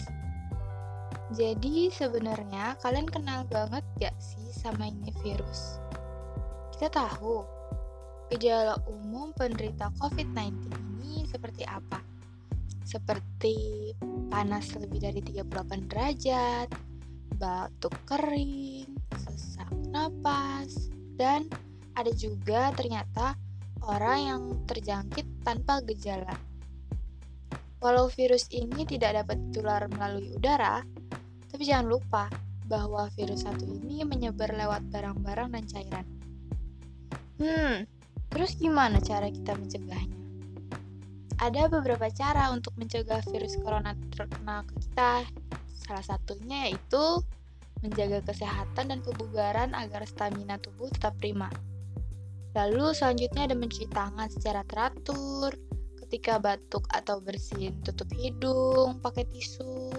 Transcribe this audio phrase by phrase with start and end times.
[1.37, 5.77] Jadi sebenarnya kalian kenal banget gak sih sama ini virus?
[6.73, 7.45] Kita tahu
[8.33, 12.01] gejala umum penderita COVID-19 ini seperti apa?
[12.89, 13.93] Seperti
[14.33, 16.73] panas lebih dari 38 derajat,
[17.37, 20.89] batuk kering, sesak napas,
[21.21, 21.53] dan
[21.93, 23.37] ada juga ternyata
[23.85, 26.37] orang yang terjangkit tanpa gejala.
[27.81, 30.85] Walau virus ini tidak dapat ditular melalui udara,
[31.49, 32.29] tapi jangan lupa
[32.69, 36.07] bahwa virus satu ini menyebar lewat barang-barang dan cairan.
[37.41, 37.89] Hmm,
[38.29, 40.21] terus gimana cara kita mencegahnya?
[41.41, 45.25] Ada beberapa cara untuk mencegah virus corona terkena ke kita.
[45.81, 47.25] Salah satunya yaitu
[47.81, 51.49] menjaga kesehatan dan kebugaran agar stamina tubuh tetap prima.
[52.57, 55.53] Lalu selanjutnya ada mencuci tangan secara teratur.
[56.01, 59.93] Ketika batuk atau bersin, tutup hidung pakai tisu.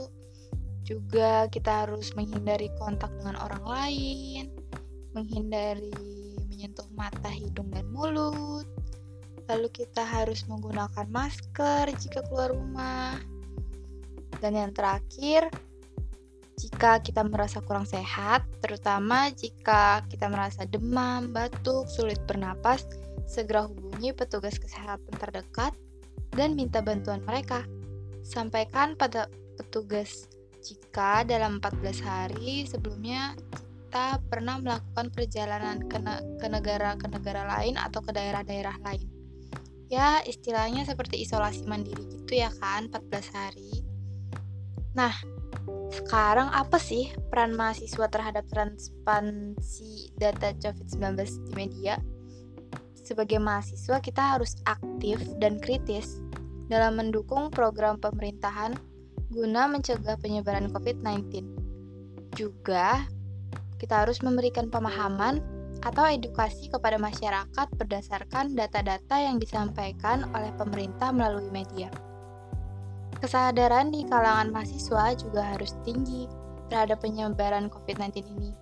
[0.81, 4.45] Juga kita harus menghindari kontak dengan orang lain,
[5.13, 5.93] menghindari
[6.49, 8.65] menyentuh mata, hidung, dan mulut.
[9.45, 13.21] Lalu kita harus menggunakan masker jika keluar rumah.
[14.41, 15.53] Dan yang terakhir,
[16.59, 22.83] jika kita merasa kurang sehat, terutama jika kita merasa demam, batuk, sulit bernapas,
[23.23, 25.71] segera hubungi petugas kesehatan terdekat
[26.35, 27.63] dan minta bantuan mereka.
[28.27, 30.27] Sampaikan pada petugas
[30.59, 33.39] jika dalam 14 hari sebelumnya
[33.87, 39.07] kita pernah melakukan perjalanan ke, ne ke negara ke negara lain atau ke daerah-daerah lain.
[39.89, 43.81] Ya, istilahnya seperti isolasi mandiri gitu ya kan, 14 hari.
[44.93, 45.15] Nah,
[45.89, 51.17] sekarang apa sih peran mahasiswa terhadap transparansi data COVID-19
[51.49, 51.97] di media?
[52.93, 56.21] Sebagai mahasiswa, kita harus aktif dan kritis
[56.69, 58.77] dalam mendukung program pemerintahan
[59.33, 61.45] guna mencegah penyebaran COVID-19.
[62.37, 63.09] Juga,
[63.81, 65.41] kita harus memberikan pemahaman
[65.81, 71.89] atau edukasi kepada masyarakat berdasarkan data-data yang disampaikan oleh pemerintah melalui media.
[73.19, 76.23] Kesadaran di kalangan mahasiswa juga harus tinggi
[76.71, 78.55] terhadap penyebaran COVID-19 ini.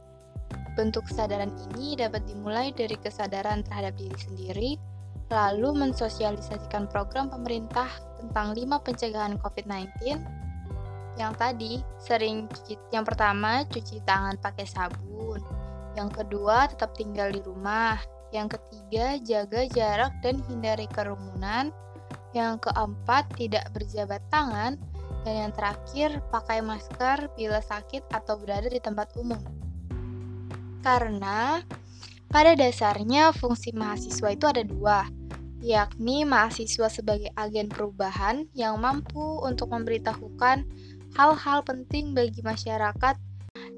[0.74, 4.72] Bentuk kesadaran ini dapat dimulai dari kesadaran terhadap diri sendiri,
[5.30, 7.86] lalu mensosialisasikan program pemerintah
[8.18, 10.26] tentang lima pencegahan COVID-19
[11.22, 15.42] yang tadi sering cuci, yang pertama cuci tangan pakai sabun,
[15.94, 17.98] yang kedua tetap tinggal di rumah,
[18.34, 21.74] yang ketiga jaga jarak dan hindari kerumunan,
[22.38, 24.78] yang keempat, tidak berjabat tangan.
[25.26, 29.42] Dan yang terakhir, pakai masker bila sakit atau berada di tempat umum.
[30.86, 31.66] Karena
[32.30, 35.10] pada dasarnya fungsi mahasiswa itu ada dua,
[35.60, 40.64] yakni mahasiswa sebagai agen perubahan yang mampu untuk memberitahukan
[41.18, 43.18] hal-hal penting bagi masyarakat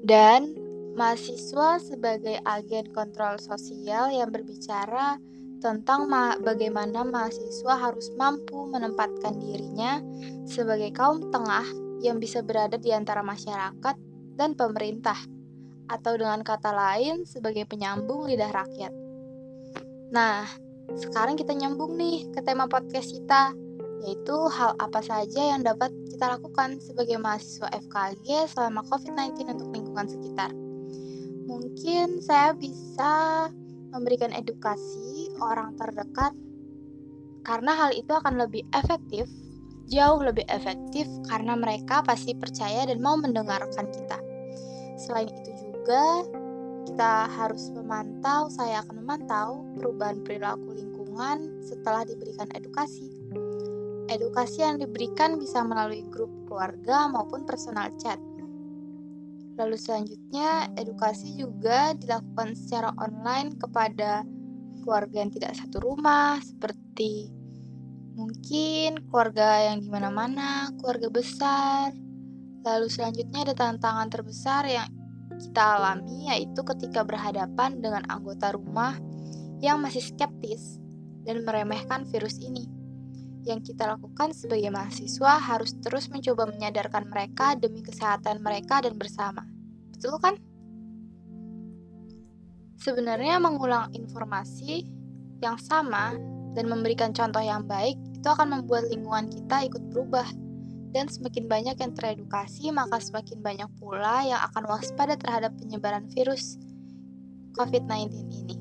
[0.04, 0.52] dan
[0.98, 5.16] mahasiswa sebagai agen kontrol sosial yang berbicara
[5.60, 10.00] tentang ma bagaimana mahasiswa harus mampu menempatkan dirinya
[10.48, 11.68] sebagai kaum tengah
[12.00, 13.96] yang bisa berada di antara masyarakat
[14.40, 15.20] dan pemerintah,
[15.92, 18.92] atau dengan kata lain sebagai penyambung lidah rakyat.
[20.10, 20.48] Nah,
[20.96, 23.52] sekarang kita nyambung nih ke tema podcast kita,
[24.00, 30.08] yaitu hal apa saja yang dapat kita lakukan sebagai mahasiswa FKG selama COVID-19 untuk lingkungan
[30.08, 30.50] sekitar.
[31.44, 33.12] Mungkin saya bisa
[33.92, 36.32] memberikan edukasi orang terdekat
[37.40, 39.24] karena hal itu akan lebih efektif,
[39.88, 44.18] jauh lebih efektif karena mereka pasti percaya dan mau mendengarkan kita.
[45.00, 46.28] Selain itu juga
[46.84, 53.08] kita harus memantau, saya akan memantau perubahan perilaku lingkungan setelah diberikan edukasi.
[54.10, 58.18] edukasi yang diberikan bisa melalui grup keluarga maupun personal chat.
[59.54, 64.26] Lalu selanjutnya, edukasi juga dilakukan secara online kepada
[64.90, 67.30] keluarga yang tidak satu rumah, seperti
[68.18, 71.94] mungkin keluarga yang di mana-mana, keluarga besar.
[72.66, 74.90] Lalu selanjutnya ada tantangan terbesar yang
[75.38, 78.98] kita alami yaitu ketika berhadapan dengan anggota rumah
[79.62, 80.82] yang masih skeptis
[81.22, 82.66] dan meremehkan virus ini.
[83.46, 89.46] Yang kita lakukan sebagai mahasiswa harus terus mencoba menyadarkan mereka demi kesehatan mereka dan bersama.
[89.94, 90.34] Betul kan?
[92.80, 94.88] Sebenarnya mengulang informasi
[95.44, 96.16] yang sama
[96.56, 100.24] dan memberikan contoh yang baik itu akan membuat lingkungan kita ikut berubah
[100.90, 106.58] dan semakin banyak yang teredukasi, maka semakin banyak pula yang akan waspada terhadap penyebaran virus
[107.54, 108.56] COVID-19 ini.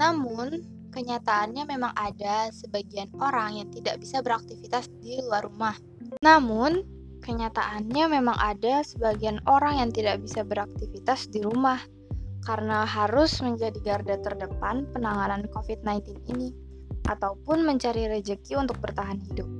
[0.00, 5.76] Namun, kenyataannya memang ada sebagian orang yang tidak bisa beraktivitas di luar rumah.
[6.24, 6.82] Namun,
[7.22, 11.78] kenyataannya memang ada sebagian orang yang tidak bisa beraktivitas di rumah
[12.46, 16.54] karena harus menjadi garda terdepan penanganan COVID-19 ini
[17.10, 19.50] ataupun mencari rejeki untuk bertahan hidup.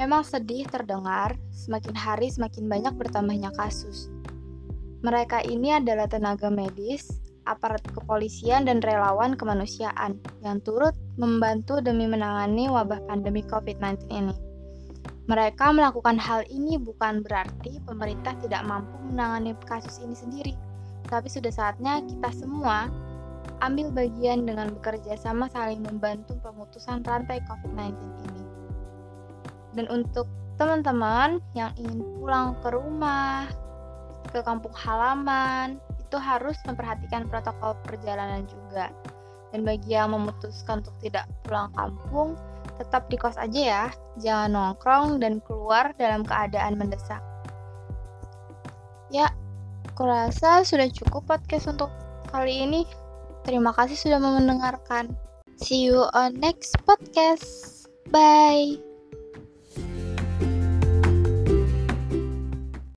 [0.00, 4.08] Memang sedih terdengar, semakin hari semakin banyak bertambahnya kasus.
[5.04, 12.72] Mereka ini adalah tenaga medis, aparat kepolisian, dan relawan kemanusiaan yang turut membantu demi menangani
[12.72, 14.36] wabah pandemi COVID-19 ini.
[15.28, 20.52] Mereka melakukan hal ini bukan berarti pemerintah tidak mampu menangani kasus ini sendiri,
[21.10, 22.86] tapi sudah saatnya kita semua
[23.60, 27.92] ambil bagian dengan bekerja sama saling membantu pemutusan rantai COVID-19
[28.30, 28.42] ini.
[29.76, 33.50] Dan untuk teman-teman yang ingin pulang ke rumah,
[34.32, 38.88] ke kampung halaman, itu harus memperhatikan protokol perjalanan juga.
[39.50, 42.38] Dan bagi yang memutuskan untuk tidak pulang kampung,
[42.78, 43.84] tetap di kos aja ya,
[44.18, 47.20] jangan nongkrong dan keluar dalam keadaan mendesak.
[50.00, 51.92] Aku rasa sudah cukup podcast untuk
[52.32, 52.88] kali ini.
[53.44, 55.12] Terima kasih sudah mendengarkan.
[55.60, 57.84] See you on next podcast.
[58.08, 58.89] Bye.